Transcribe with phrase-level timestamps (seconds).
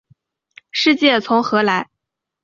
[0.71, 1.87] 世界从何来？